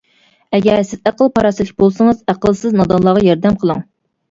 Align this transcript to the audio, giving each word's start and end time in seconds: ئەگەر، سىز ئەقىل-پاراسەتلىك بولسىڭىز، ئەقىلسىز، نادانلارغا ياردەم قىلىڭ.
ئەگەر، 0.57 0.81
سىز 0.91 1.03
ئەقىل-پاراسەتلىك 1.11 1.85
بولسىڭىز، 1.85 2.25
ئەقىلسىز، 2.35 2.77
نادانلارغا 2.81 3.27
ياردەم 3.31 3.63
قىلىڭ. 3.67 3.89